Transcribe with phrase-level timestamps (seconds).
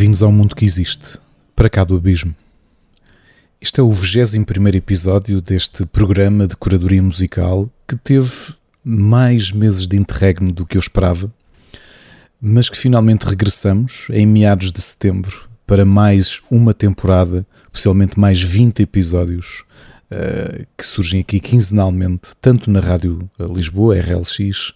[0.00, 1.18] Bem-vindos ao mundo que existe,
[1.54, 2.34] para cá do abismo.
[3.60, 9.98] Este é o 21 episódio deste programa de curadoria musical que teve mais meses de
[9.98, 11.30] interregno do que eu esperava,
[12.40, 18.80] mas que finalmente regressamos em meados de setembro para mais uma temporada, possivelmente mais 20
[18.80, 19.64] episódios
[20.10, 24.72] uh, que surgem aqui quinzenalmente, tanto na Rádio Lisboa, RLX,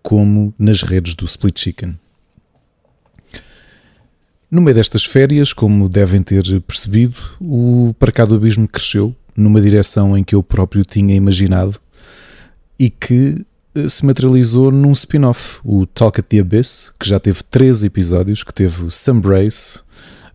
[0.00, 1.98] como nas redes do Split Chicken.
[4.50, 10.18] No meio destas férias, como devem ter percebido, o Para do Abismo cresceu numa direção
[10.18, 11.78] em que eu próprio tinha imaginado
[12.76, 17.44] e que eh, se materializou num spin-off, o Talk at the Abyss, que já teve
[17.44, 19.82] três episódios, que teve o Sunbrace,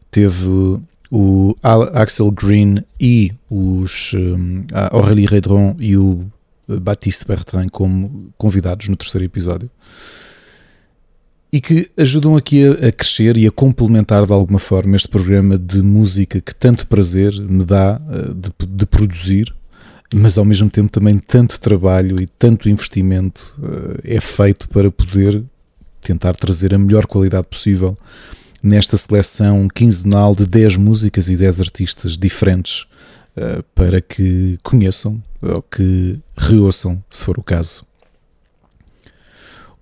[0.09, 0.79] teve
[1.11, 6.25] o Axel Green e os um, a Aurélie Redron e o
[6.67, 9.69] Baptiste Bertrand como convidados no terceiro episódio
[11.55, 15.57] e que ajudam aqui a, a, crescer e a complementar de alguma forma este programa
[15.57, 19.55] de música que tanto prazer me dá uh, de, de, produzir,
[20.13, 25.41] mas ao mesmo tempo também tanto trabalho e tanto investimento uh, é feito para poder
[26.01, 27.97] tentar trazer a melhor qualidade possível
[28.61, 32.81] nesta seleção quinzenal de 10 músicas e 10 artistas diferentes
[33.37, 37.85] uh, para que conheçam ou que reouçam, se for o caso.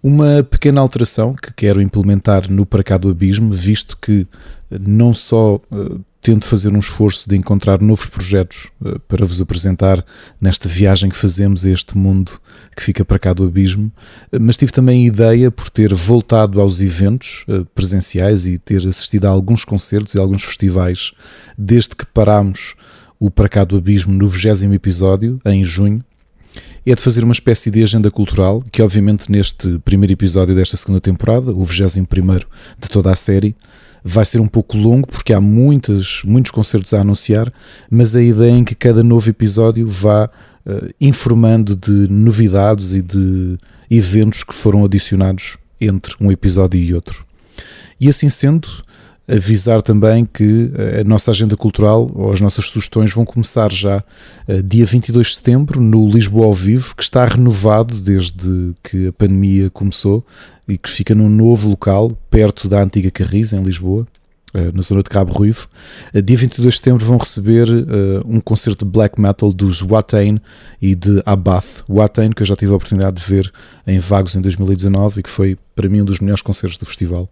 [0.04, 4.28] Uma pequena alteração que quero implementar no Para Cá do Abismo, visto que
[4.70, 10.04] não só uh, tento fazer um esforço de encontrar novos projetos uh, para vos apresentar
[10.42, 12.34] nesta viagem que fazemos a este mundo
[12.76, 13.90] que fica para cá do abismo,
[14.42, 19.30] mas tive também a ideia, por ter voltado aos eventos presenciais e ter assistido a
[19.30, 21.14] alguns concertos e alguns festivais
[21.58, 22.76] desde que parámos
[23.18, 26.04] o Para Cá do Abismo no 20 episódio, em junho,
[26.86, 31.00] é de fazer uma espécie de agenda cultural, que obviamente neste primeiro episódio desta segunda
[31.00, 32.04] temporada, o 21
[32.80, 33.56] de toda a série,
[34.04, 37.52] vai ser um pouco longo porque há muitas, muitos concertos a anunciar,
[37.90, 40.30] mas a ideia é que cada novo episódio vá
[40.66, 43.58] uh, informando de novidades e de
[43.90, 47.26] eventos que foram adicionados entre um episódio e outro.
[48.00, 48.68] E assim sendo,
[49.28, 54.04] avisar também que eh, a nossa agenda cultural ou as nossas sugestões vão começar já
[54.48, 59.14] eh, dia 22 de setembro no Lisboa ao Vivo, que está renovado desde que a
[59.14, 60.26] pandemia começou
[60.68, 64.06] e que fica num novo local perto da antiga Carris, em Lisboa.
[64.54, 65.68] Eh, na zona de Cabo Ruivo.
[66.14, 67.68] Dia 22 de setembro vão receber
[68.26, 70.40] um concerto de black metal dos Watain
[70.80, 71.84] e de Abath.
[71.90, 73.52] Watain, que eu já tive a oportunidade de ver
[73.88, 77.28] em Vagos em 2019 e que foi para mim um dos melhores concertos do festival.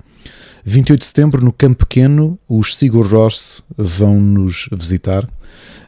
[0.63, 5.27] 28 de setembro, no Campo Pequeno, os Sigur Rós vão nos visitar.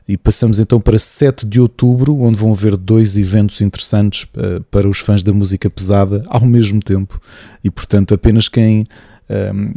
[0.07, 4.87] E passamos então para 7 de outubro, onde vão haver dois eventos interessantes uh, para
[4.89, 7.21] os fãs da música pesada ao mesmo tempo.
[7.63, 8.85] E portanto, apenas quem.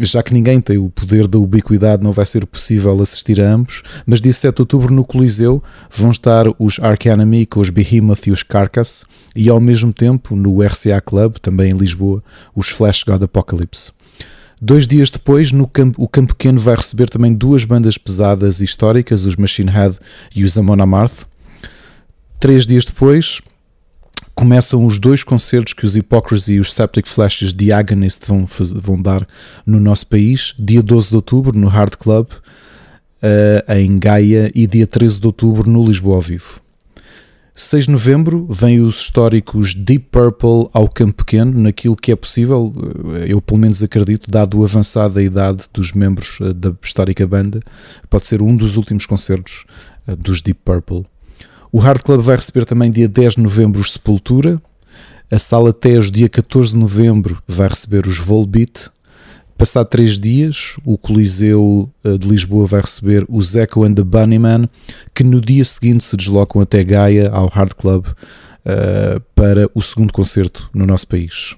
[0.00, 3.82] Já que ninguém tem o poder da ubiquidade, não vai ser possível assistir a ambos.
[4.04, 7.04] Mas dia 7 de outubro, no Coliseu, vão estar os Ark
[7.48, 9.04] com os Behemoth e os Carcass.
[9.34, 12.22] E ao mesmo tempo, no RCA Club, também em Lisboa,
[12.54, 13.92] os Flash God Apocalypse.
[14.60, 18.64] Dois dias depois, no campo, o Campo Pequeno vai receber também duas bandas pesadas e
[18.64, 19.98] históricas, os Machine Head
[20.34, 21.24] e os Amon Amarth.
[22.40, 23.42] Três dias depois,
[24.36, 28.78] começam os dois concertos que os Hypocrisy e os Septic Flashes de Agonist vão, fazer,
[28.78, 29.26] vão dar
[29.64, 30.54] no nosso país.
[30.58, 35.68] Dia 12 de outubro, no Hard Club, uh, em Gaia, e dia 13 de outubro,
[35.68, 36.60] no Lisboa ao Vivo.
[37.54, 42.74] 6 de novembro vem os históricos Deep Purple ao Campo Pequeno, naquilo que é possível,
[43.14, 47.58] eh, eu pelo menos acredito, dado a avançada idade dos membros eh, da histórica banda,
[48.10, 49.64] pode ser um dos últimos concertos
[50.18, 51.06] dos Deep Purple.
[51.72, 54.60] O Hard Club vai receber também dia 10 de novembro os Sepultura,
[55.30, 58.90] a Sala Tejo dia 14 de novembro vai receber os Volbeat,
[59.58, 64.68] Passado três dias, o Coliseu eh, de Lisboa vai receber os Echo and the Bunnyman,
[65.14, 70.12] que no dia seguinte se deslocam até Gaia, ao Hard Club, uh, para o segundo
[70.12, 71.56] concerto no nosso país.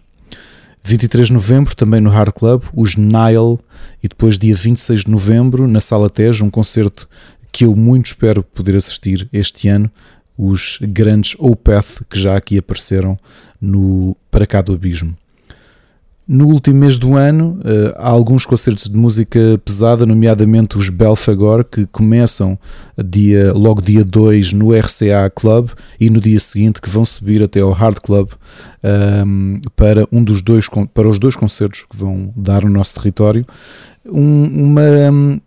[0.84, 3.58] 23 de novembro, também no Hard Club, os Nile,
[4.00, 7.08] e depois, dia 26 de novembro, na Sala Tejo, um concerto
[7.52, 9.90] que eu muito espero poder assistir este ano,
[10.36, 13.18] os grandes Opeth que já aqui apareceram
[13.60, 15.16] no Para Cá do Abismo.
[16.28, 21.64] No último mês do ano, uh, há alguns concertos de música pesada, nomeadamente os Belfagor,
[21.64, 22.58] que começam
[23.02, 27.60] dia, logo dia 2 no RCA Club e no dia seguinte que vão subir até
[27.60, 28.28] ao Hard Club
[28.84, 32.96] um, ehm, para, um dos dois, para os dois concertos que vão dar no nosso
[32.96, 33.46] território.
[34.04, 35.40] Um, uma,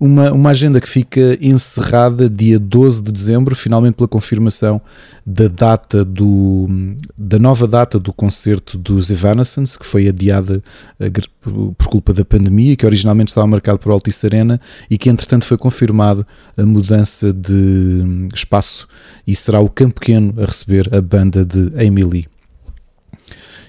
[0.00, 4.80] uma, uma agenda que fica encerrada dia 12 de dezembro, finalmente pela confirmação
[5.26, 6.68] da data do
[7.18, 10.62] da nova data do concerto dos Evanescence, que foi adiada
[11.00, 11.10] eh,
[11.76, 15.58] por culpa da pandemia, que originalmente estava marcado por Altice Arena e que entretanto foi
[15.58, 18.86] confirmado a mudança de hum, espaço
[19.26, 21.70] e será o Campo Pequeno a receber a banda de
[22.04, 22.37] Lee.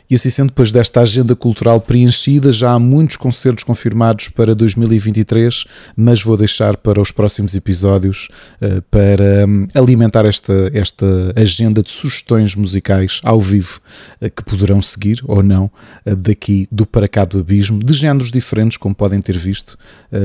[0.09, 5.65] E assim sendo, depois desta agenda cultural preenchida, já há muitos concertos confirmados para 2023,
[5.95, 8.27] mas vou deixar para os próximos episódios
[8.59, 13.79] uh, para um, alimentar esta, esta agenda de sugestões musicais ao vivo
[14.19, 15.65] uh, que poderão seguir ou não
[16.05, 19.77] uh, daqui do Para Cá do Abismo, de géneros diferentes, como podem ter visto,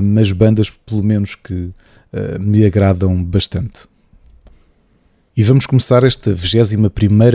[0.02, 1.70] mas bandas pelo menos que
[2.40, 3.93] me agradam bastante.
[5.36, 6.88] E vamos começar esta 21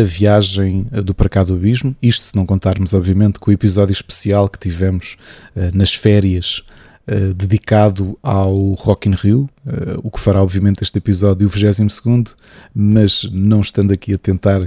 [0.06, 4.48] viagem eh, do Para do Abismo, isto se não contarmos, obviamente, com o episódio especial
[4.48, 5.18] que tivemos
[5.54, 6.63] uh, nas férias
[7.10, 12.38] uh, dedicado ao Rock in Rio, uh, o que fará, obviamente, este episódio o 22,
[12.74, 14.62] mas não estando aqui a tentar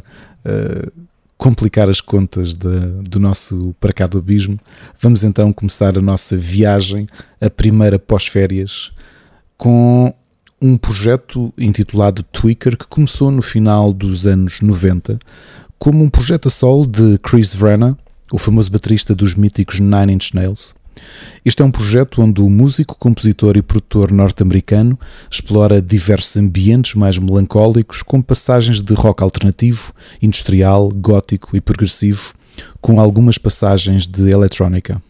[1.39, 4.61] complicar as contas de, do nosso Para do Abismo,
[5.01, 7.07] vamos então começar a nossa viagem,
[7.41, 8.91] a primeira pós-férias,
[9.57, 10.13] com
[10.63, 15.19] um projeto intitulado Tweaker que começou no final dos anos 90
[15.77, 17.99] como um projeto a solo de Chris Vrenna,
[18.33, 20.77] o famoso baterista dos míticos Nine Inch Nails.
[21.45, 24.97] Este é um projeto onde o músico, compositor e produtor norte-americano
[25.29, 29.93] explora diversos ambientes mais melancólicos, com passagens de rock alternativo,
[30.23, 32.35] industrial, gótico e progressivo,
[32.81, 35.03] com algumas passagens de eletrónica.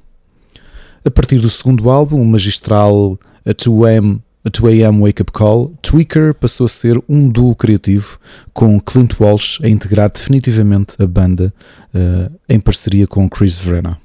[1.05, 6.35] A partir do segundo álbum, o magistral A 2M a 2AM Wake Up Call, Tweaker
[6.35, 8.19] passou a ser um duo criativo
[8.53, 11.53] com Clint Walsh a integrar definitivamente a banda
[11.95, 13.99] uh, em parceria com Chris Verena.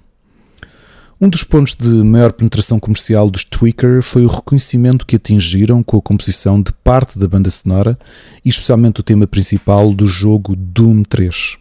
[1.20, 5.98] Um dos pontos de maior penetração comercial dos Tweaker foi o reconhecimento que atingiram com
[5.98, 7.98] a composição de parte da banda sonora
[8.46, 11.58] e especialmente o tema principal do jogo Doom 3.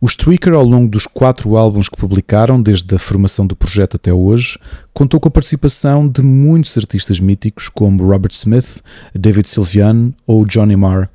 [0.00, 4.12] Os Tweaker, ao longo dos quatro álbuns que publicaram, desde a formação do projeto até
[4.12, 4.56] hoje,
[4.94, 8.80] contou com a participação de muitos artistas míticos como Robert Smith,
[9.12, 11.10] David Sylvian ou Johnny Marr.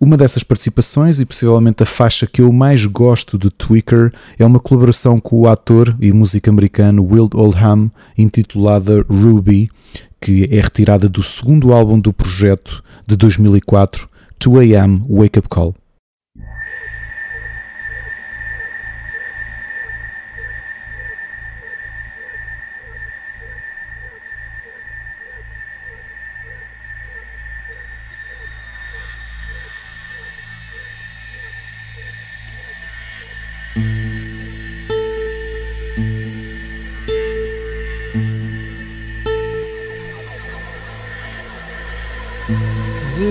[0.00, 4.58] Uma dessas participações, e possivelmente a faixa que eu mais gosto de Tweaker, é uma
[4.58, 9.70] colaboração com o ator e músico americano Will Oldham, intitulada Ruby,
[10.20, 14.08] que é retirada do segundo álbum do projeto de 2004,
[14.40, 15.76] 2AM Wake Up Call.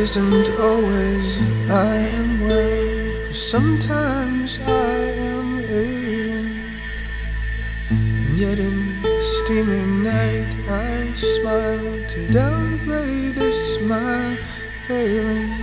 [0.03, 1.39] Isn't always
[1.69, 3.33] I am well.
[3.33, 4.95] Sometimes I
[5.31, 6.59] am ailing.
[7.89, 8.77] And yet in
[9.33, 14.35] steaming night I smile to downplay this my
[14.88, 15.53] failing.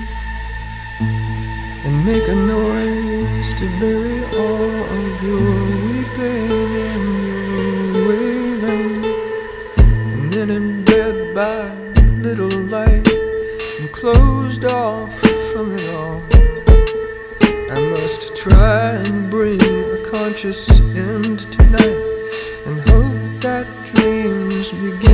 [1.85, 5.53] And make a noise to bury all of your
[5.85, 7.07] weeping and
[7.95, 9.05] your wailing.
[9.77, 11.61] And then in bed by
[12.27, 13.00] little light
[14.01, 15.15] closed off
[15.53, 16.23] from it all.
[17.71, 22.01] I must try and bring a conscious end tonight
[22.65, 25.10] and hope that dreams begin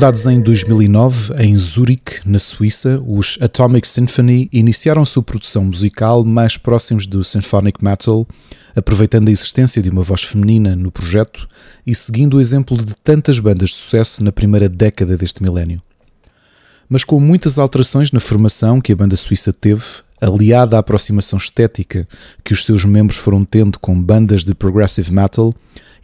[0.00, 6.56] Fundados em 2009 em Zurique, na Suíça, os Atomic Symphony iniciaram sua produção musical mais
[6.56, 8.26] próximos do symphonic metal,
[8.74, 11.46] aproveitando a existência de uma voz feminina no projeto
[11.86, 15.82] e seguindo o exemplo de tantas bandas de sucesso na primeira década deste milénio.
[16.88, 19.84] Mas com muitas alterações na formação que a banda suíça teve,
[20.18, 22.08] aliada à aproximação estética
[22.42, 25.54] que os seus membros foram tendo com bandas de progressive metal,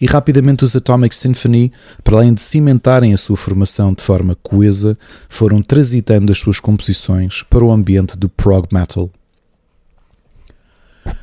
[0.00, 1.73] e rapidamente os Atomic Symphony,
[2.03, 4.97] para além de cimentarem a sua formação de forma coesa,
[5.29, 9.11] foram transitando as suas composições para o ambiente do prog metal.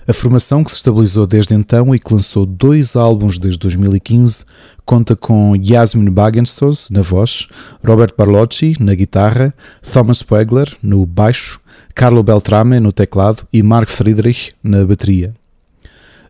[0.08, 4.46] A formação que se estabilizou desde então e que lançou dois álbuns desde 2015
[4.86, 7.48] conta com Yasmin Bagenstos na voz,
[7.86, 11.60] Robert Barlocci na guitarra, Thomas Pegler no baixo,
[11.96, 15.34] Carlo Beltrame no teclado e Mark Friedrich na bateria.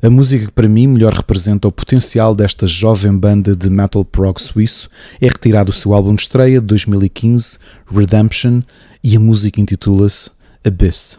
[0.03, 4.37] A música que para mim melhor representa o potencial desta jovem banda de metal prog
[4.37, 4.89] suíço
[5.21, 7.57] é retirada do seu álbum de estreia de 2015,
[7.89, 8.61] Redemption,
[9.01, 10.29] e a música intitula-se
[10.61, 11.17] Abyss.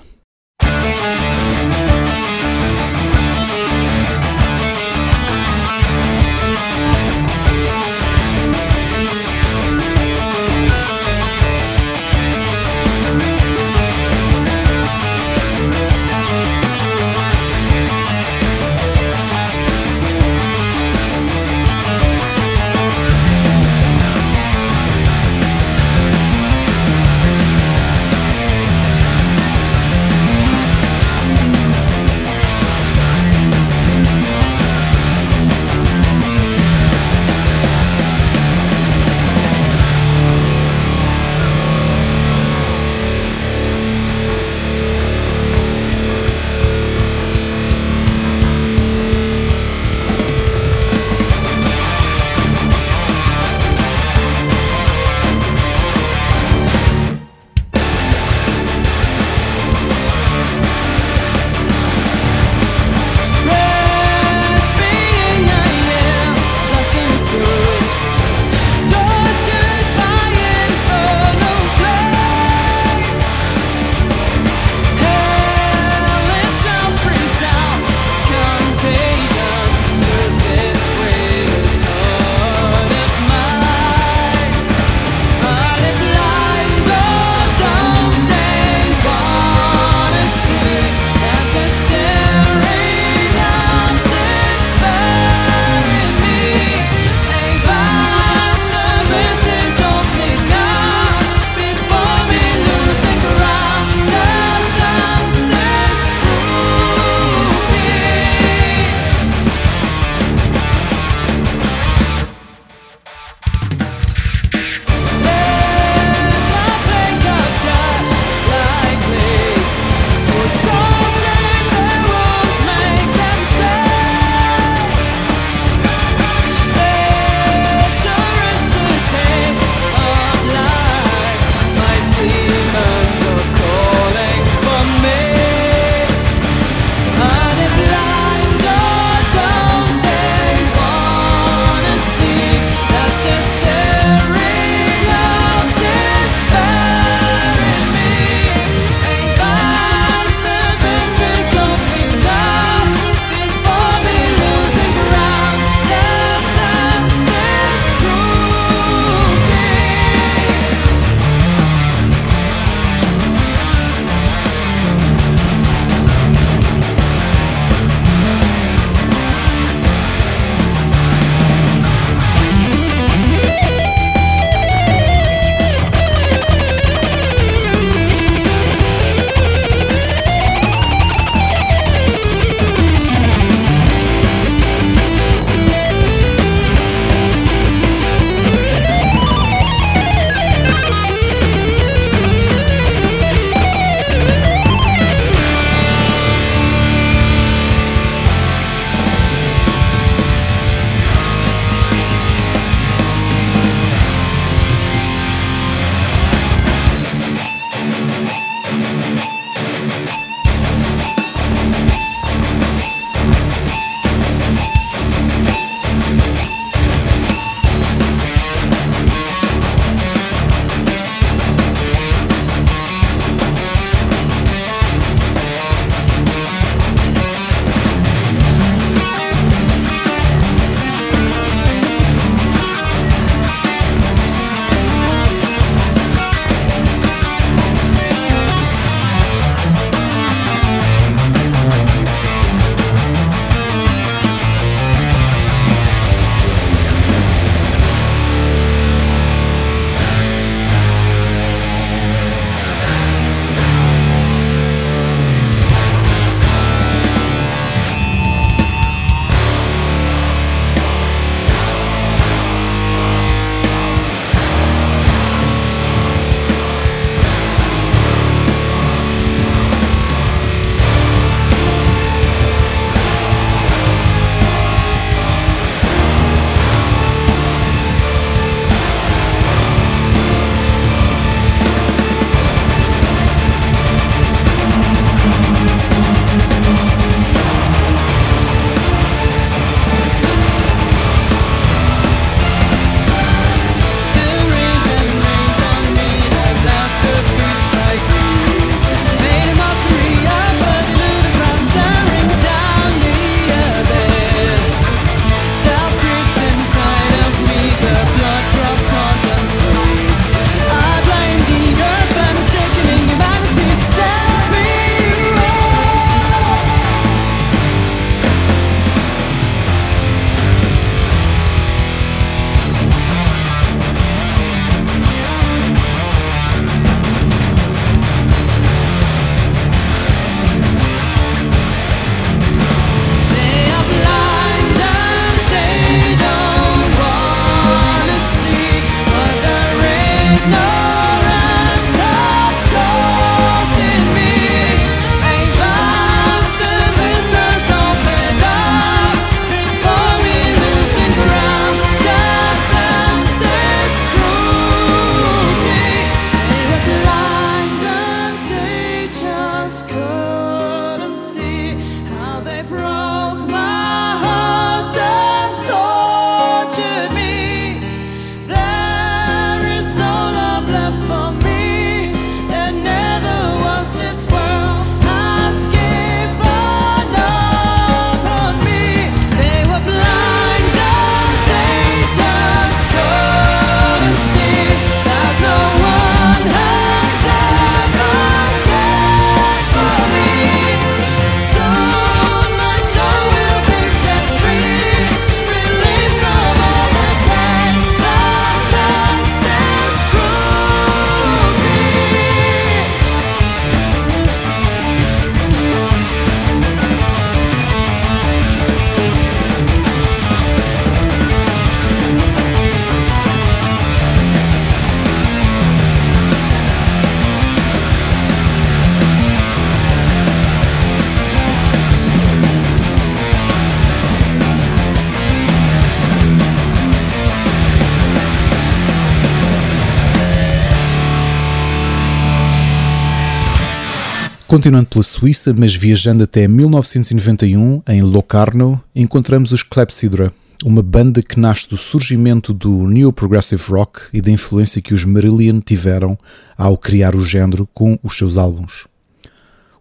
[434.55, 440.33] Continuando pela Suíça, mas viajando até 1991, em Locarno, encontramos os Clepsydra,
[440.65, 445.05] uma banda que nasce do surgimento do New Progressive Rock e da influência que os
[445.05, 446.17] Marillion tiveram
[446.57, 448.87] ao criar o género com os seus álbuns.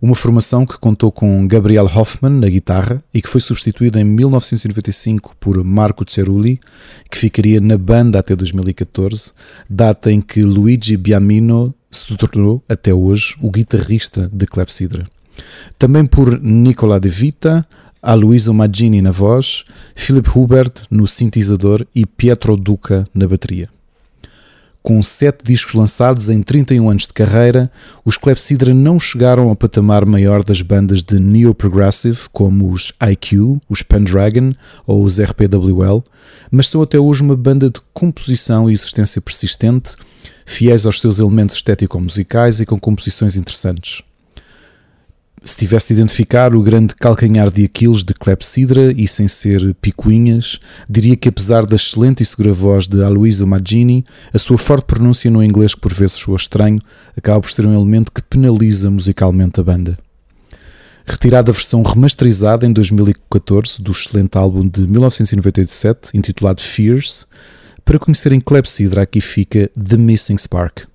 [0.04, 5.34] Uma formação que contou com Gabriel Hoffman na guitarra e que foi substituída em 1995
[5.40, 6.60] por Marco Cerulli,
[7.10, 9.32] que ficaria na banda até 2014,
[9.70, 15.08] data em que Luigi Biamino se tornou, até hoje, o guitarrista de Clepsydra.
[15.80, 17.66] Também por Nicola De Vita,
[18.02, 19.64] Aloysio Maggini na voz,
[19.96, 23.73] Philip Hubert no sintetizador e Pietro Duca na bateria.
[24.84, 27.72] Com sete discos lançados em 31 anos de carreira,
[28.04, 33.82] os Clepsydra não chegaram ao patamar maior das bandas de neo-progressive como os IQ, os
[33.82, 34.52] Pendragon
[34.86, 36.04] ou os RPWL,
[36.52, 39.92] mas são até hoje uma banda de composição e existência persistente,
[40.46, 44.04] fiéis aos seus elementos estético-musicais e com composições interessantes
[45.44, 50.60] se tivesse de identificar o grande calcanhar de Aquiles de Clepsydra e sem ser picuinhas,
[50.90, 55.30] diria que apesar da excelente e segura voz de Aloysio Maggini, a sua forte pronúncia
[55.30, 56.80] no inglês que por vezes soa estranho,
[57.18, 59.98] acaba por ser um elemento que penaliza musicalmente a banda.
[61.06, 67.28] Retirada a versão remasterizada em 2014 do excelente álbum de 1997, intitulado Fears,
[67.84, 70.93] para conhecerem Clepsydra aqui fica The Missing Spark.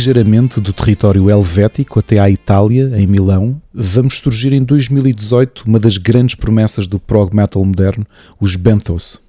[0.00, 5.98] Ligeiramente do território helvético até à Itália, em Milão, vamos surgir em 2018 uma das
[5.98, 8.06] grandes promessas do prog metal moderno,
[8.40, 9.20] os Benthos.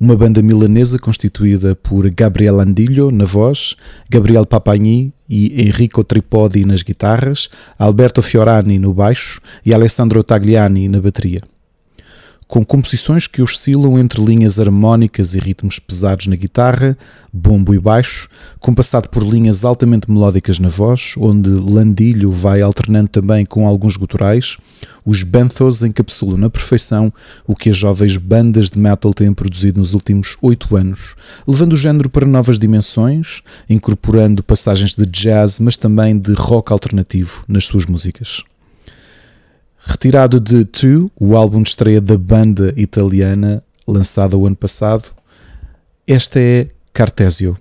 [0.00, 3.76] Uma banda milanesa constituída por Gabriel Andilho na voz,
[4.08, 10.98] Gabriel Papagni e Enrico Tripodi nas guitarras, Alberto Fiorani no baixo e Alessandro Tagliani na
[10.98, 11.42] bateria
[12.50, 16.98] com composições que oscilam entre linhas harmónicas e ritmos pesados na guitarra,
[17.32, 23.46] bombo e baixo, compassado por linhas altamente melódicas na voz, onde Landilho vai alternando também
[23.46, 24.56] com alguns guturais,
[25.06, 27.12] os Benthos encapsulam na perfeição
[27.46, 31.14] o que as jovens bandas de metal têm produzido nos últimos oito anos,
[31.46, 37.44] levando o género para novas dimensões, incorporando passagens de jazz, mas também de rock alternativo
[37.46, 38.42] nas suas músicas.
[39.82, 45.06] Retirado de Two, o álbum de estreia da banda italiana, lançado o ano passado,
[46.06, 47.56] esta é Cartesio.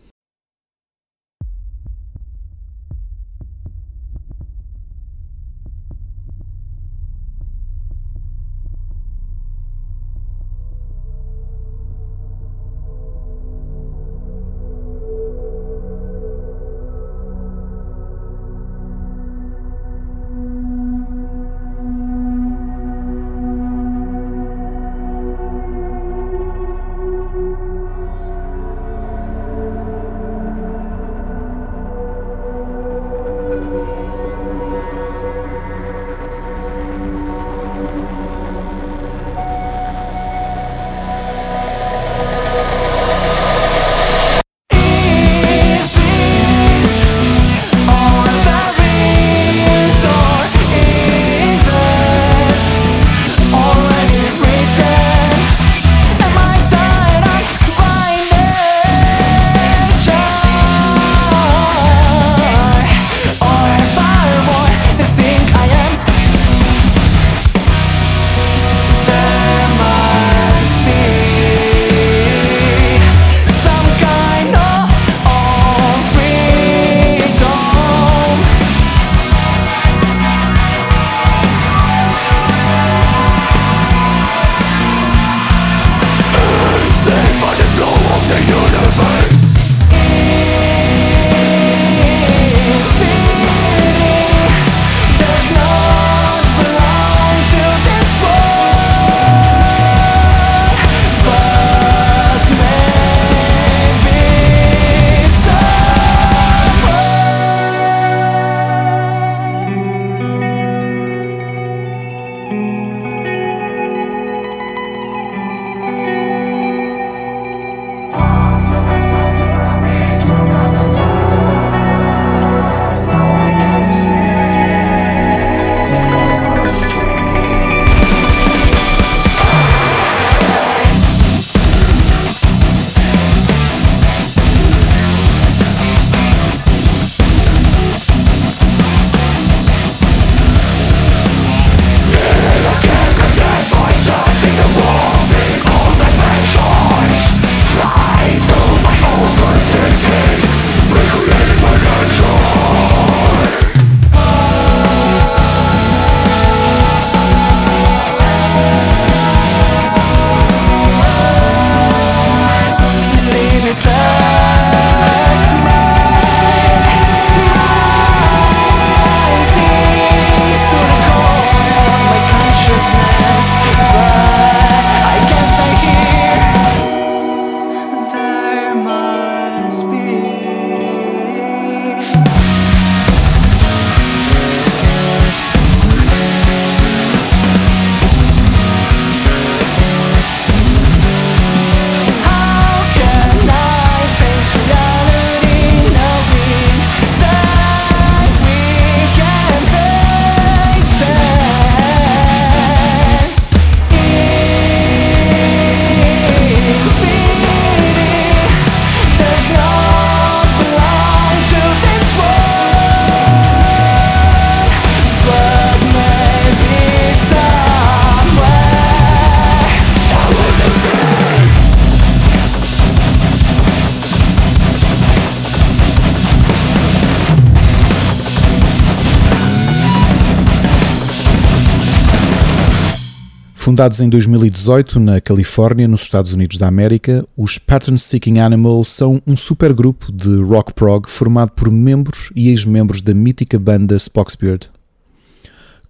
[233.79, 239.21] Fundados em 2018 na Califórnia, nos Estados Unidos da América, os Pattern Seeking Animals são
[239.25, 244.69] um supergrupo de rock prog formado por membros e ex-membros da mítica banda Spoxbeard.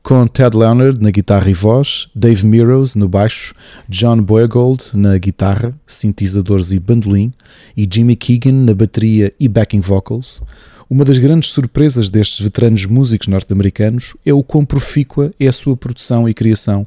[0.04, 3.56] Com Ted Leonard na guitarra e voz, Dave Meadows no baixo,
[3.90, 7.34] John Boygold na guitarra, sintetizadores e bandolim
[7.76, 10.44] e Jimmy Keegan na bateria e backing vocals,
[10.90, 15.78] uma das grandes surpresas destes veteranos músicos norte-americanos é o quão profícua é a sua
[15.78, 16.86] produção e criação,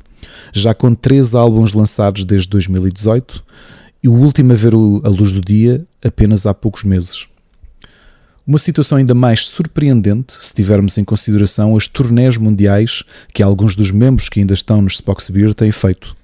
[0.53, 3.45] já com três álbuns lançados desde 2018
[4.03, 7.29] e o último a ver a luz do dia apenas há poucos meses.
[8.45, 13.93] Uma situação ainda mais surpreendente se tivermos em consideração as turnés mundiais que alguns dos
[13.93, 16.17] membros que ainda estão nos Spock's Beer têm feito.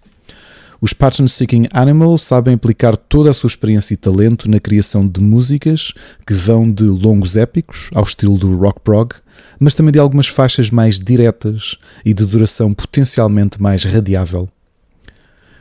[0.81, 5.21] Os Pattern Seeking Animals sabem aplicar toda a sua experiência e talento na criação de
[5.21, 5.93] músicas
[6.25, 9.15] que vão de longos épicos, ao estilo do rock prog,
[9.59, 14.49] mas também de algumas faixas mais diretas e de duração potencialmente mais radiável.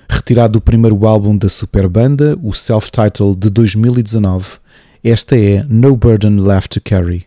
[0.07, 4.59] Retirado do primeiro álbum da super banda, o self-titled de 2019,
[5.03, 7.26] esta é No Burden Left to Carry.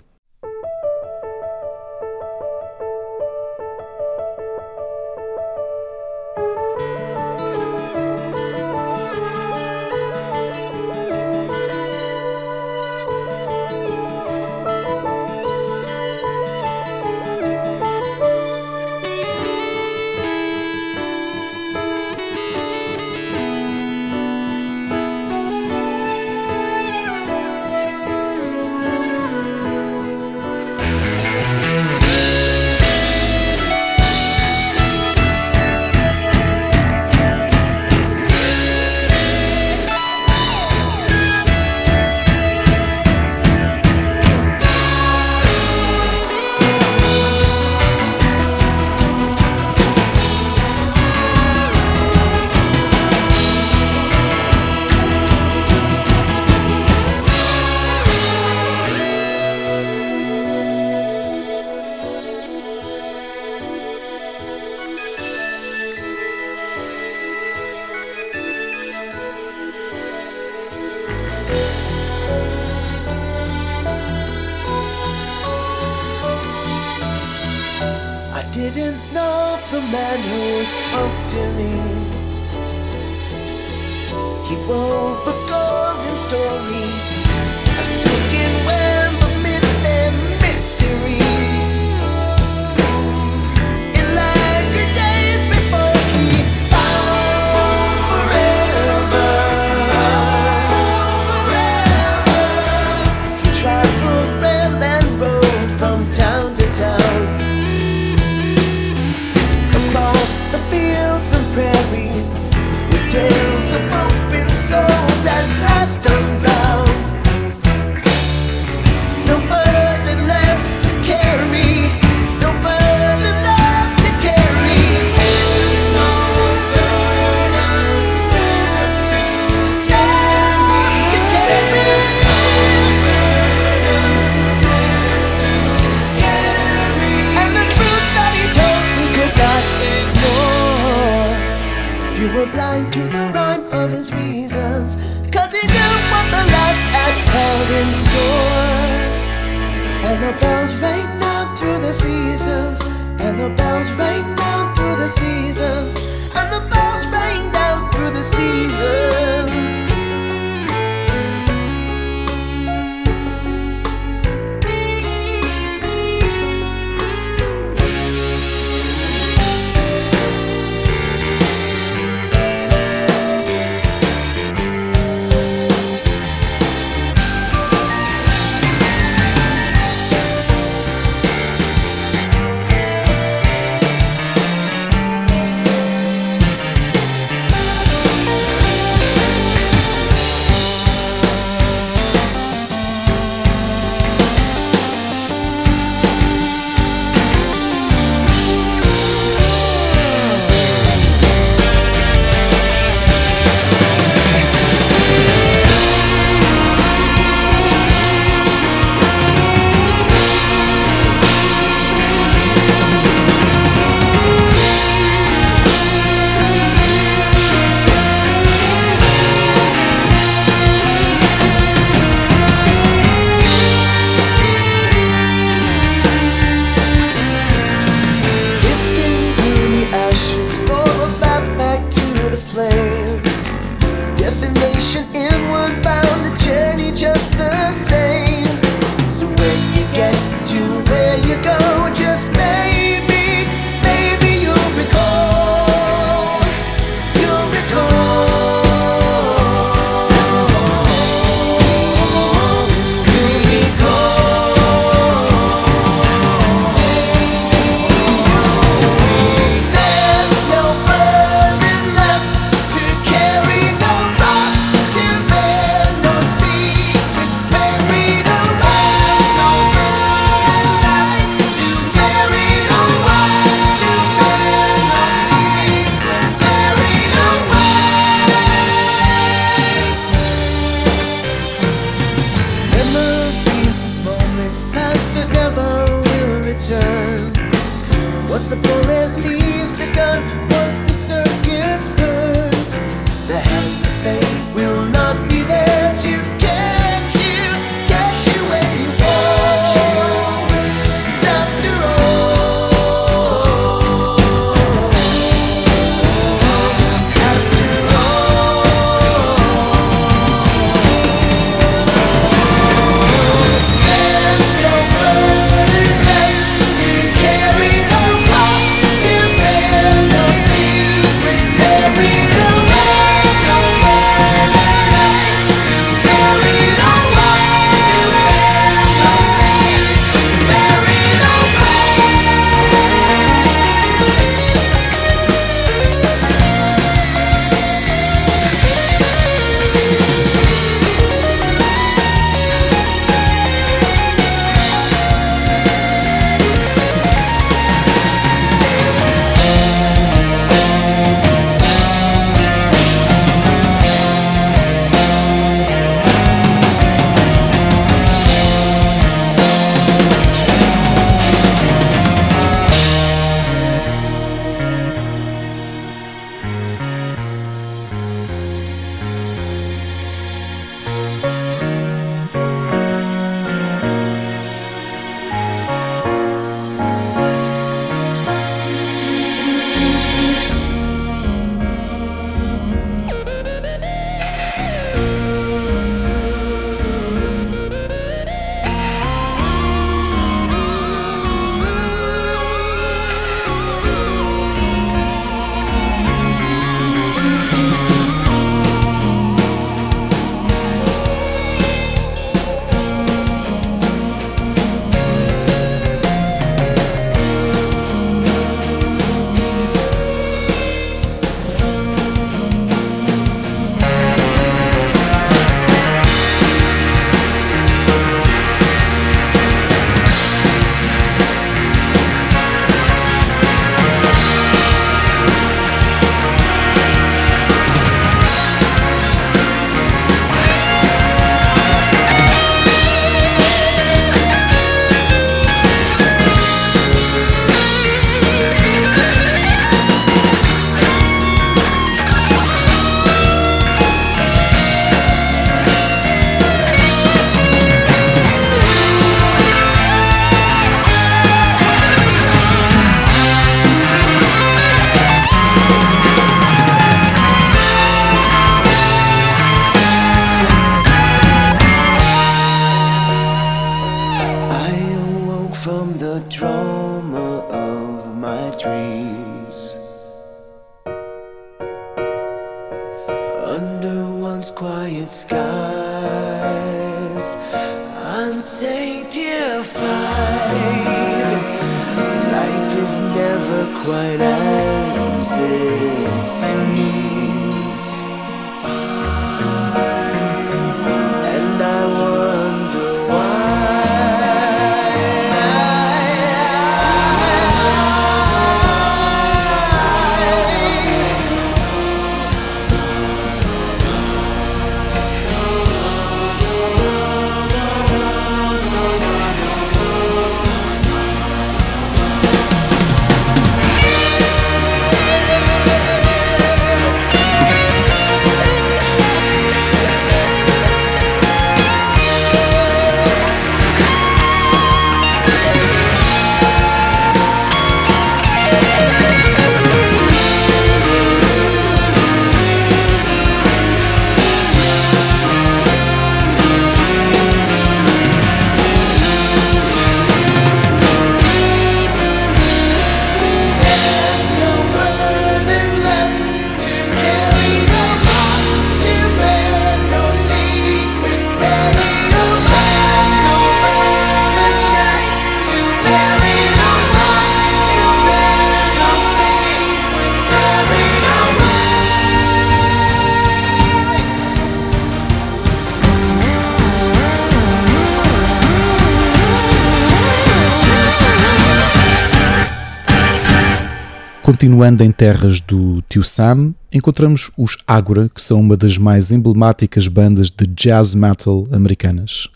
[574.40, 579.86] Continuando em terras do Tio Sam, encontramos os Agora, que são uma das mais emblemáticas
[579.86, 582.26] bandas de jazz metal americanas.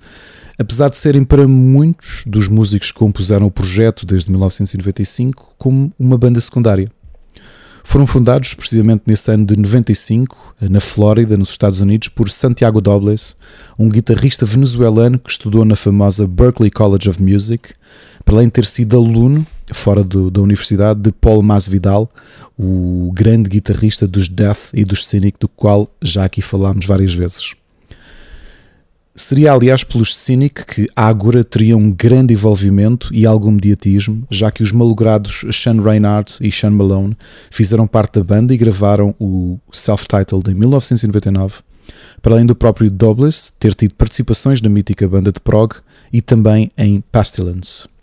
[0.58, 6.18] Apesar de serem para muitos dos músicos que compuseram o projeto desde 1995 como uma
[6.18, 6.92] banda secundária.
[7.82, 13.34] Foram fundados precisamente nesse ano de 95, na Flórida, nos Estados Unidos, por Santiago Dobles,
[13.78, 17.70] um guitarrista venezuelano que estudou na famosa Berklee College of Music,
[18.26, 22.10] para além de ter sido aluno, fora do- da universidade, de Paul Masvidal,
[22.58, 27.54] o grande guitarrista dos Death e dos Cynic, do qual já aqui falámos várias vezes.
[29.16, 34.60] Seria, aliás, pelos Cynic que Ágora teria um grande envolvimento e algum mediatismo, já que
[34.60, 37.16] os malogrados Sean Reinhardt e Sean Malone
[37.48, 41.60] fizeram parte da banda e gravaram o self-titled em 1999,
[42.20, 45.74] para além do próprio Douglas ter tido participações na mítica banda de prog
[46.12, 47.93] e também em Pestilence.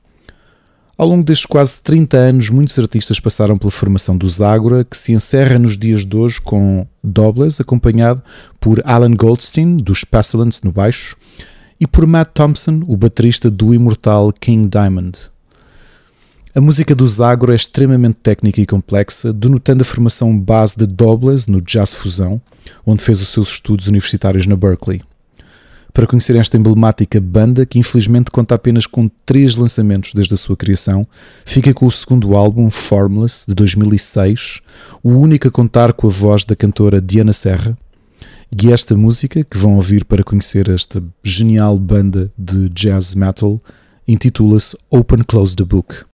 [0.98, 5.14] Ao longo destes quase 30 anos, muitos artistas passaram pela formação do Zagora, que se
[5.14, 8.22] encerra nos dias de hoje com Douglas, acompanhado
[8.60, 11.16] por Alan Goldstein, dos Pestilence no baixo,
[11.80, 15.18] e por Matt Thompson, o baterista do imortal King Diamond.
[16.54, 21.48] A música do Zagora é extremamente técnica e complexa, denotando a formação base de Douglas
[21.48, 22.42] no jazz fusão,
[22.86, 25.02] onde fez os seus estudos universitários na Berkeley
[25.94, 30.56] para conhecer esta emblemática banda que infelizmente conta apenas com três lançamentos desde a sua
[30.56, 31.08] criação,
[31.46, 34.62] fica com o segundo álbum, Formless, de 2006,
[35.04, 37.78] o único a contar com a voz da cantora Diana Serra.
[38.52, 43.62] E esta música, que vão ouvir para conhecer esta genial banda de jazz metal,
[44.06, 46.11] intitula-se Open Close the Book.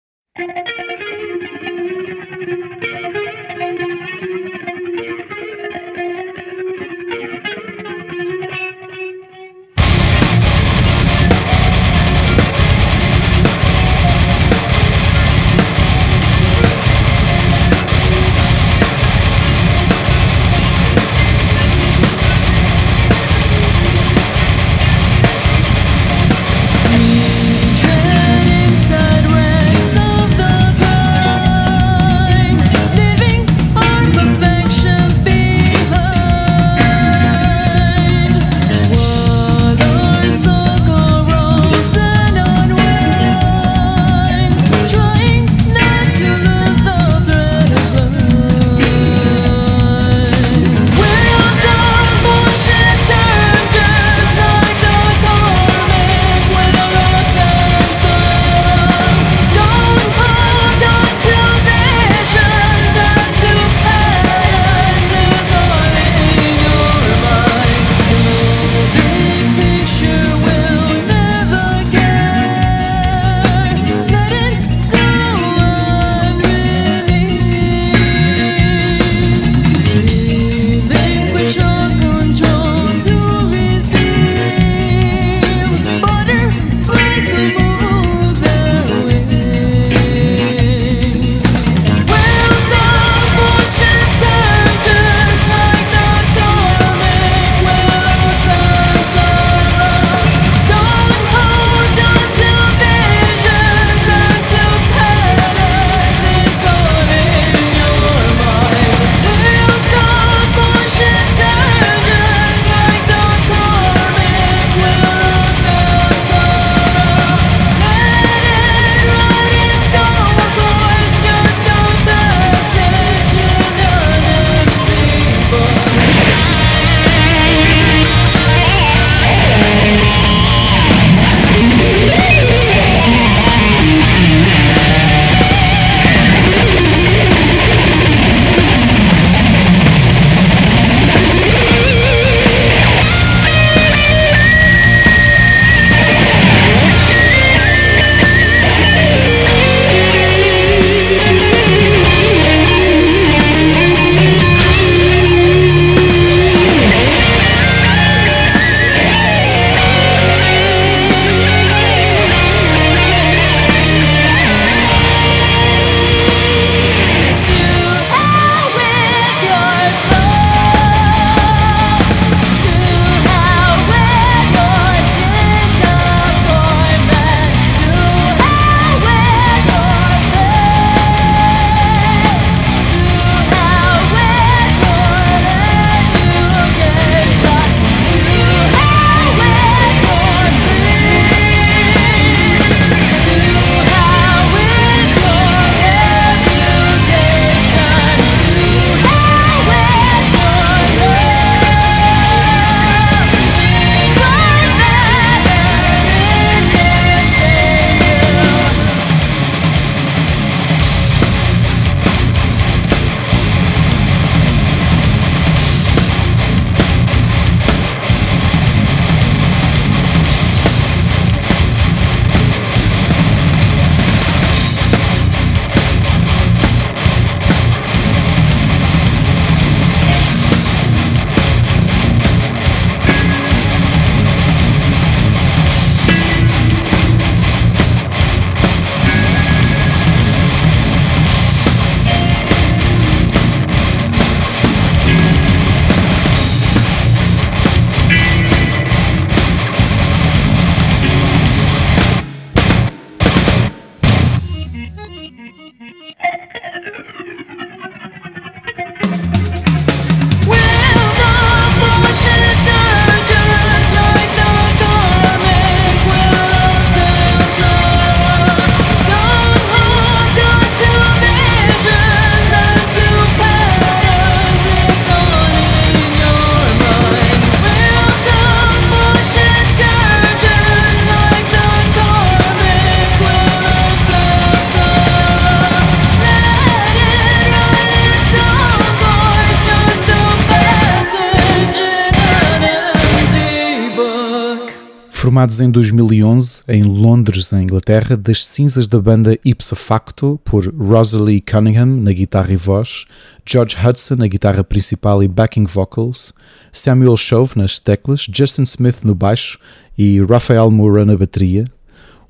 [295.48, 301.86] Em 2011 em Londres, em Inglaterra, das cinzas da banda Ipso Facto, por Rosalie Cunningham
[301.86, 303.06] na guitarra e voz,
[303.46, 306.34] George Hudson na guitarra principal e backing vocals,
[306.74, 309.58] Samuel Shove nas teclas, Justin Smith no baixo
[309.98, 311.64] e Rafael Moura na bateria,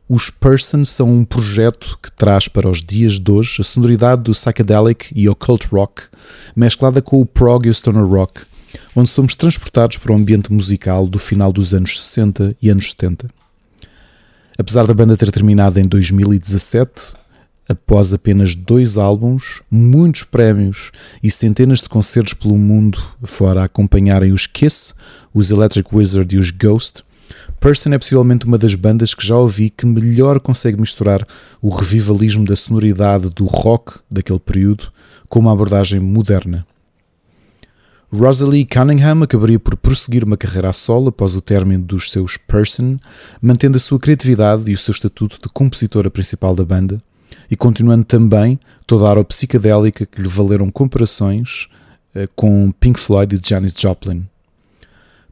[0.08, 4.32] os Person são um projeto que traz para os dias de hoje a sonoridade do
[4.32, 6.04] psychedelic e occult rock,
[6.56, 8.42] mesclada com o prog e o stoner rock,
[8.96, 13.30] onde somos transportados para o ambiente musical do final dos anos 60 e anos 70.
[14.58, 17.14] Apesar da banda ter terminado em 2017,
[17.70, 24.32] após apenas dois álbuns, muitos prémios e centenas de concertos pelo mundo fora a acompanharem
[24.32, 24.94] os Kiss,
[25.34, 27.04] os Electric Wizard e os Ghost,
[27.60, 31.28] Person é possivelmente uma das bandas que já ouvi que melhor consegue misturar
[31.62, 34.92] o revivalismo da sonoridade do rock daquele período
[35.28, 36.66] com uma abordagem moderna.
[38.10, 42.98] Rosalie Cunningham acabaria por prosseguir uma carreira a solo após o término dos seus Person,
[43.42, 47.02] mantendo a sua criatividade e o seu estatuto de compositora principal da banda,
[47.52, 51.68] e continuando também toda a aura psicadélica que lhe valeram comparações
[52.16, 54.26] eh, com Pink Floyd e Janis Joplin.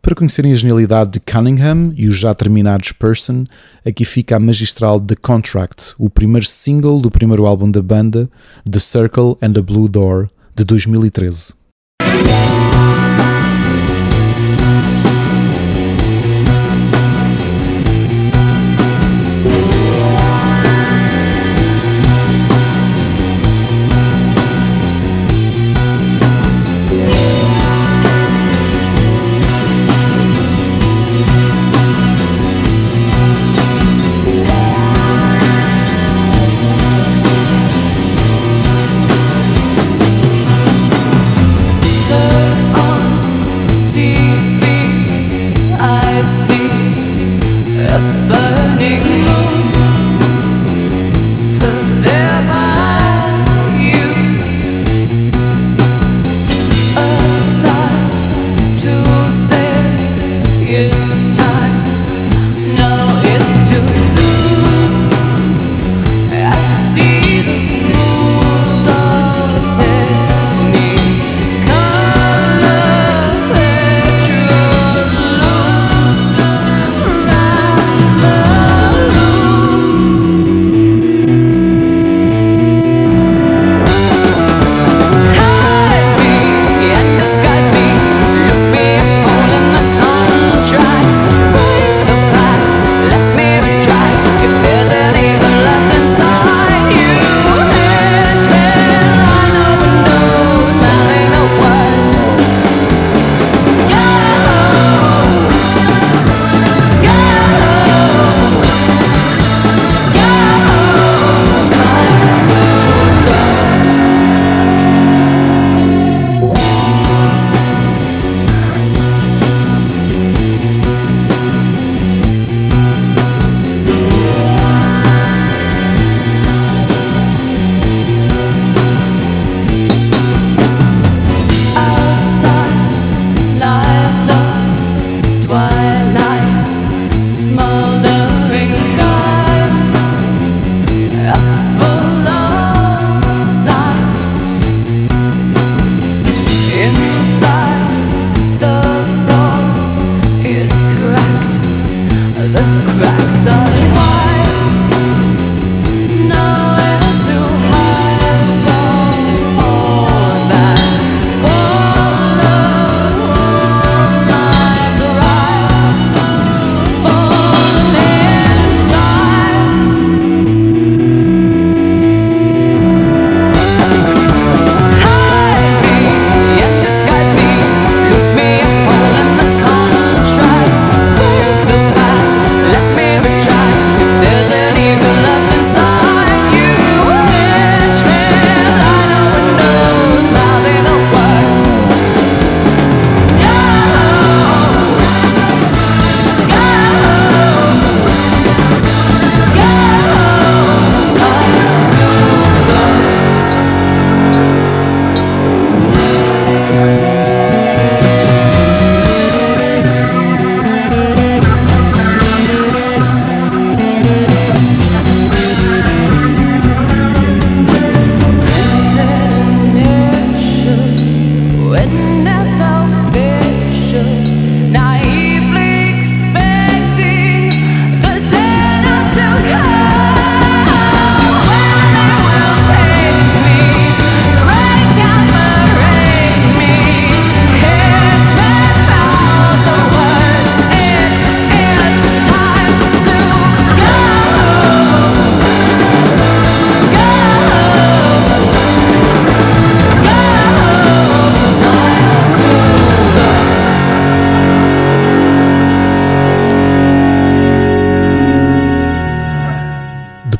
[0.01, 3.45] Para conhecerem a genialidade de Cunningham e os já terminados Person,
[3.86, 8.30] aqui fica a magistral The Contract, o primeiro single do primeiro álbum da banda,
[8.69, 11.64] The Circle and the Blue Door, de 2013.
[12.24, 13.34] Thank you.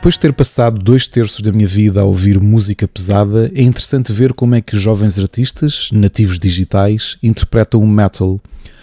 [0.05, 4.11] Depois de ter passado dois terços da minha vida a ouvir música pesada, é interessante
[4.11, 8.39] ver como é que os jovens artistas, nativos digitais, interpretam o metal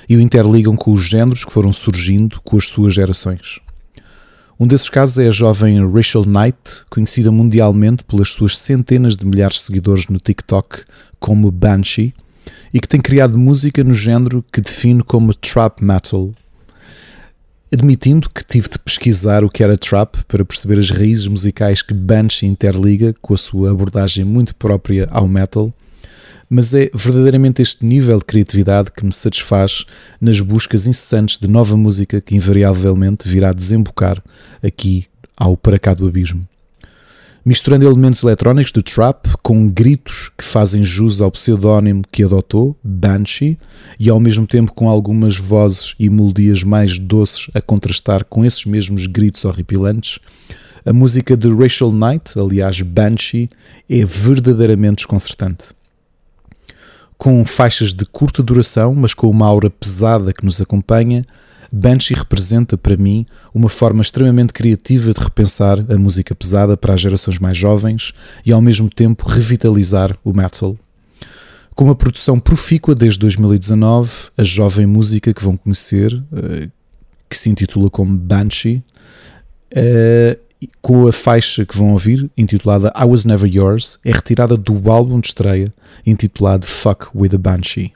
[0.09, 3.61] e o interligam com os géneros que foram surgindo com as suas gerações.
[4.59, 6.59] Um desses casos é a jovem Rachel Knight,
[6.91, 10.81] conhecida mundialmente pelas suas centenas de milhares de seguidores no TikTok
[11.21, 12.13] como Banshee,
[12.75, 16.35] e que tem criado música no género que define como trap metal,
[17.73, 21.95] admitindo que tive de pesquisar o que era trap para perceber as raízes musicais que
[21.95, 25.73] Banshee interliga com a sua abordagem muito própria ao metal,
[26.51, 29.87] mas é verdadeiramente este nível de criatividade que me satisfaz
[30.21, 34.23] nas buscas incessantes de nova música que invariavelmente virá desembocar
[34.63, 36.47] aqui ao Para Cá do Abismo
[37.45, 43.59] misturando elementos eletrónicos do trap com gritos que fazem jus ao pseudónimo que adotou, Banshee,
[43.99, 48.65] e ao mesmo tempo com algumas vozes e melodias mais doces a contrastar com esses
[48.65, 50.19] mesmos gritos horripilantes.
[50.85, 53.51] A música de Rachel Knight, aliás Banshee,
[53.89, 55.69] é verdadeiramente desconcertante.
[57.19, 61.25] Com faixas de curta duração, mas com uma aura pesada que nos acompanha,
[61.73, 67.01] Banshee representa para mim uma forma extremamente criativa de repensar a música pesada para as
[67.01, 68.13] gerações mais jovens
[68.45, 70.77] e ao mesmo tempo revitalizar o metal.
[71.75, 76.69] Com uma produção profícua desde 2019, a jovem música que vão conhecer, eh,
[77.31, 78.83] que se intitula como Banshee,
[79.71, 80.39] eh,
[80.83, 85.19] com a faixa que vão ouvir, intitulada I Was Never Yours, é retirada do álbum
[85.19, 85.73] de estreia
[86.05, 87.93] intitulado Fuck with a Banshee.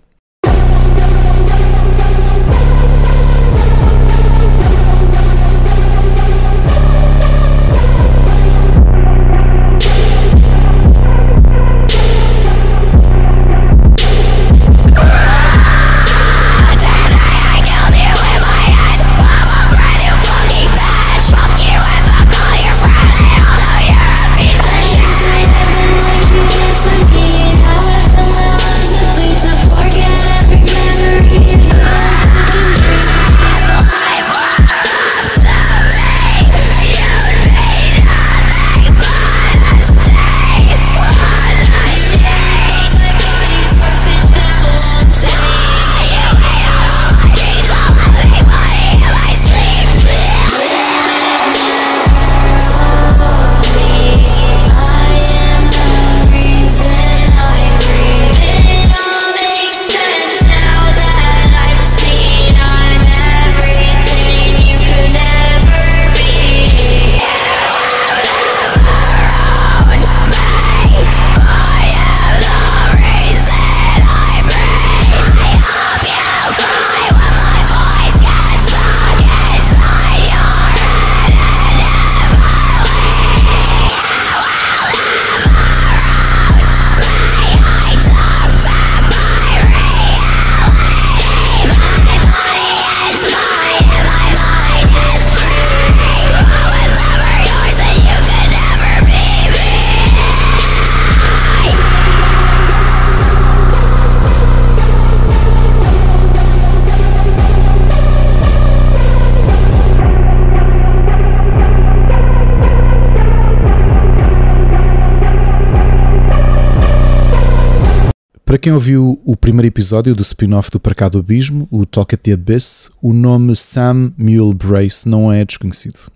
[118.67, 122.33] Quem ouviu o primeiro episódio do spin-off do Parcado do Abismo, o Talk at the
[122.33, 126.11] Abyss, o nome Sam Mule Brace não é desconhecido.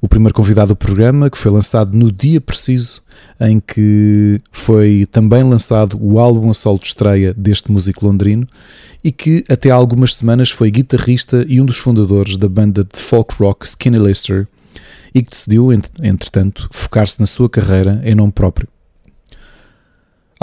[0.00, 3.02] O primeiro convidado do programa, que foi lançado no dia preciso
[3.38, 8.46] em que foi também lançado o álbum a solo de estreia deste músico londrino
[9.04, 12.98] e que até há algumas semanas foi guitarrista e um dos fundadores da banda de
[12.98, 14.48] folk rock Skinny Lister
[15.14, 15.68] e que decidiu,
[16.02, 18.73] entretanto, focar-se na sua carreira em nome próprio.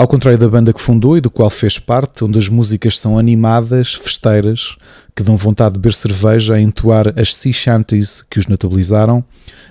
[0.02, 3.16] Ao contrário da banda que fundou e do qual fez parte, onde as músicas são
[3.16, 4.76] animadas, festeiras,
[5.14, 9.24] que dão vontade de beber cerveja a entoar as sea shanties que os notabilizaram,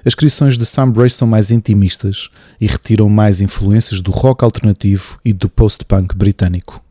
[0.06, 2.30] as criações de Sam Brace são mais intimistas
[2.62, 6.82] e retiram mais influências do rock alternativo e do post-punk britânico.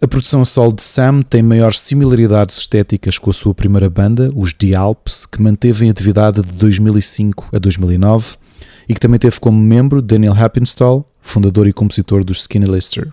[0.00, 4.30] A produção a solo de Sam tem maiores similaridades estéticas com a sua primeira banda,
[4.36, 8.36] os The Alps, que manteve em atividade de 2005 a 2009
[8.88, 13.12] e que também teve como membro Daniel Happenstall, fundador e compositor dos Skinny Lister.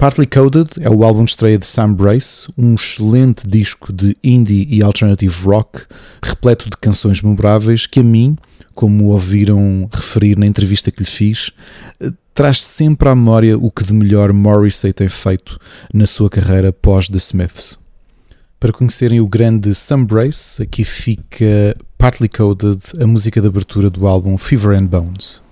[0.00, 4.66] Partly Coded é o álbum de estreia de Sam Brace, um excelente disco de indie
[4.70, 5.82] e alternative rock,
[6.22, 8.34] repleto de canções memoráveis que a mim,
[8.74, 11.50] como ouviram referir na entrevista que lhe fiz,
[12.32, 15.58] traz sempre à memória o que de melhor Morrissey tem feito
[15.92, 17.78] na sua carreira pós The Smiths.
[18.58, 24.38] Para conhecerem o grande Sunbrace, aqui fica Partly Coded, a música de abertura do álbum
[24.38, 25.42] Fever and Bones.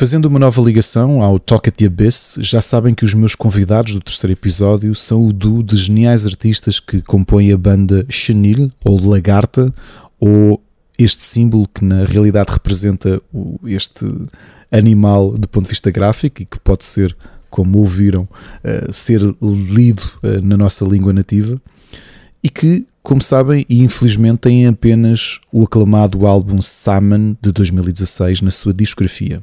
[0.00, 3.92] Fazendo uma nova ligação ao Talk at the Abyss, já sabem que os meus convidados
[3.92, 8.98] do terceiro episódio são o duo de geniais artistas que compõem a banda Chenille, ou
[8.98, 9.70] Lagarta,
[10.18, 10.58] ou
[10.98, 13.20] este símbolo que na realidade representa
[13.66, 14.06] este
[14.72, 17.14] animal do ponto de vista gráfico e que pode ser,
[17.50, 21.60] como ouviram, uh, ser lido uh, na nossa língua nativa
[22.42, 28.50] e que, como sabem, e infelizmente tem apenas o aclamado álbum Salmon de 2016 na
[28.50, 29.42] sua discografia.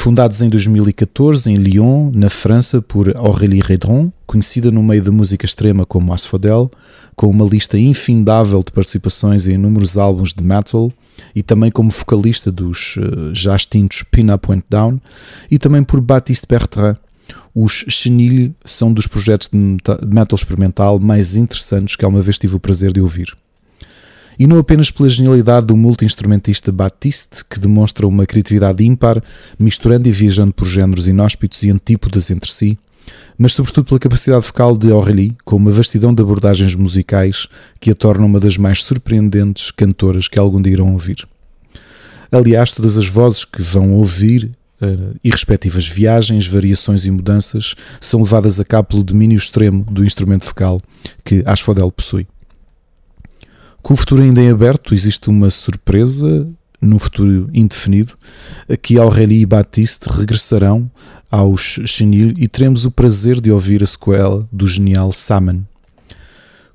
[0.00, 5.44] Fundados em 2014 em Lyon, na França, por Aurélie Redron, conhecida no meio da música
[5.44, 6.70] extrema como Asphodel,
[7.16, 10.92] com uma lista infindável de participações em inúmeros álbuns de metal
[11.34, 15.00] e também como vocalista dos uh, já extintos Pin Up Went Down,
[15.50, 16.96] e também por Baptiste Bertrand.
[17.52, 19.58] Os Chenille são dos projetos de
[20.06, 23.36] metal experimental mais interessantes que alguma vez tive o prazer de ouvir
[24.38, 29.22] e não apenas pela genialidade do multi-instrumentista Batiste, que demonstra uma criatividade ímpar,
[29.58, 32.78] misturando e viajando por géneros inóspitos e antípodas entre si,
[33.36, 37.46] mas sobretudo pela capacidade vocal de Aurélie, com uma vastidão de abordagens musicais
[37.80, 41.26] que a torna uma das mais surpreendentes cantoras que algum dia irão ouvir.
[42.30, 44.50] Aliás, todas as vozes que vão ouvir
[44.82, 50.04] uh, e respectivas viagens, variações e mudanças são levadas a cabo pelo domínio extremo do
[50.04, 50.80] instrumento vocal
[51.24, 52.26] que Asphodel possui.
[53.82, 56.46] Com o futuro ainda em aberto, existe uma surpresa
[56.80, 58.12] no futuro indefinido,
[58.82, 60.90] que Aurélie e Batiste regressarão
[61.30, 65.62] aos Chenil e teremos o prazer de ouvir a sequela do genial Salmon.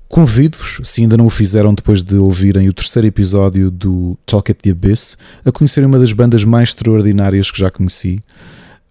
[0.08, 4.58] Convido-vos, se ainda não o fizeram depois de ouvirem o terceiro episódio do Talk at
[4.58, 8.22] the Abyss, a conhecerem uma das bandas mais extraordinárias que já conheci,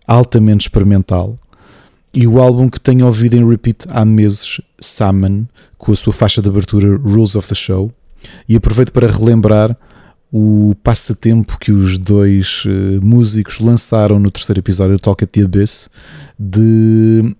[0.05, 1.37] altamente experimental,
[2.13, 5.45] e o álbum que tenho ouvido em repeat há meses, Salmon,
[5.77, 7.91] com a sua faixa de abertura Rules of the Show,
[8.47, 9.77] e aproveito para relembrar
[10.31, 15.41] o passatempo que os dois uh, músicos lançaram no terceiro episódio do Talk at the
[15.41, 15.89] Abyss
[16.39, 17.35] de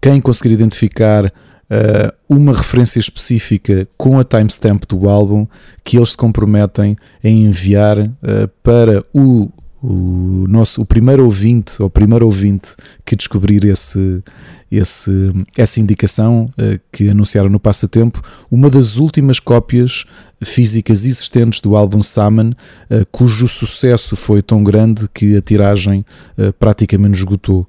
[0.00, 5.46] quem conseguir identificar uh, uma referência específica com a timestamp do álbum
[5.84, 9.48] que eles se comprometem a enviar uh, para o
[9.88, 14.20] o nosso o primeiro ouvinte ou primeiro ouvinte que descobrir esse,
[14.68, 15.10] esse
[15.56, 20.04] essa indicação uh, que anunciaram no passatempo uma das últimas cópias
[20.42, 26.04] físicas existentes do álbum Salmon uh, cujo sucesso foi tão grande que a tiragem
[26.36, 27.66] uh, praticamente esgotou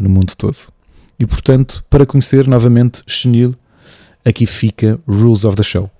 [0.00, 0.56] no mundo todo.
[1.20, 3.54] E portanto para conhecer novamente Chenil
[4.24, 5.90] aqui fica Rules of the Show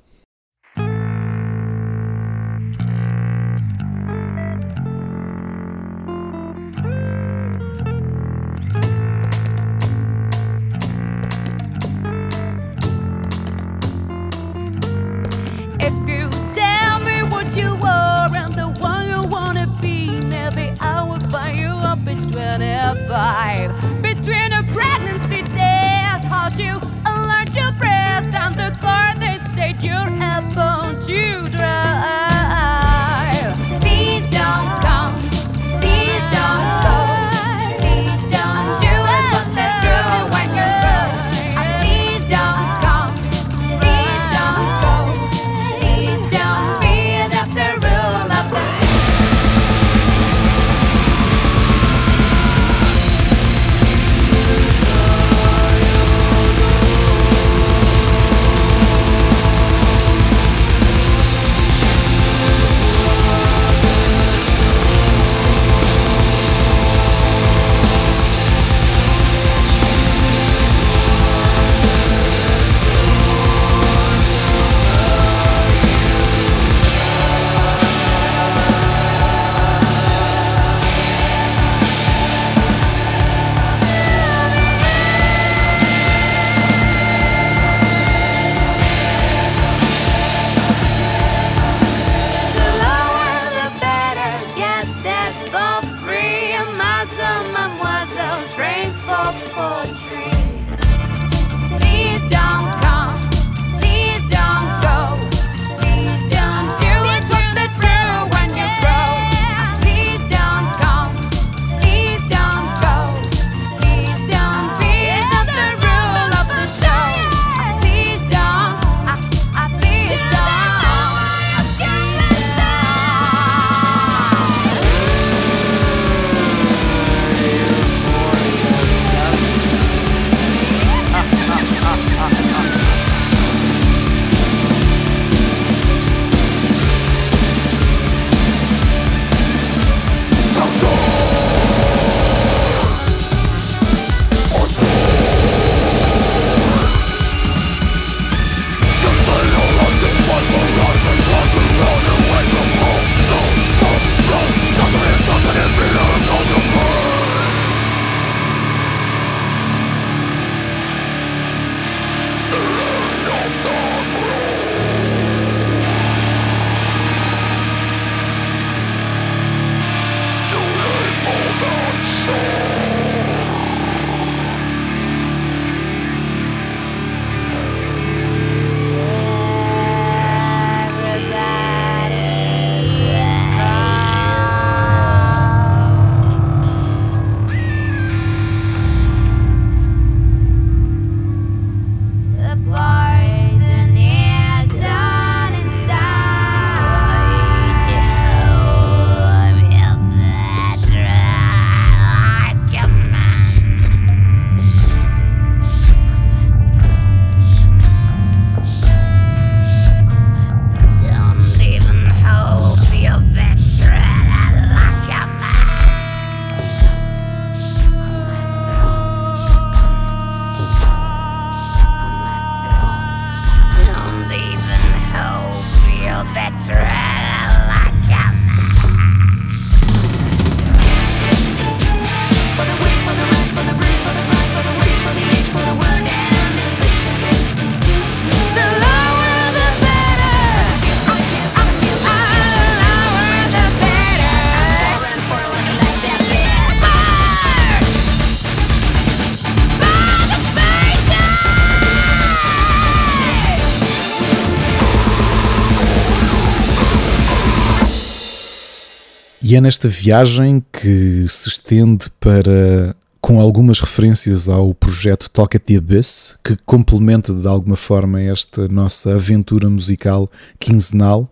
[259.54, 265.62] E é nesta viagem que se estende para, com algumas referências ao projeto Talk at
[265.62, 270.28] the Abyss, que complementa de alguma forma esta nossa aventura musical
[270.58, 271.30] quinzenal,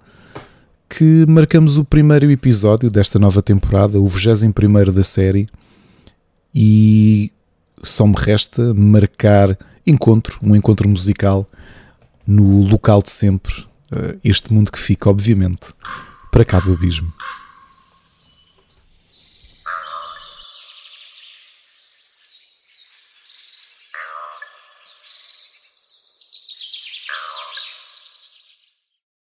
[0.89, 5.49] que marcamos o primeiro episódio desta nova temporada, o 21 da série,
[6.55, 7.32] e
[7.82, 11.44] só me resta marcar encontro, um encontro musical
[12.24, 13.53] no local de sempre,
[13.90, 15.74] eh, este mundo que fica, obviamente,
[16.31, 17.12] para cá do abismo.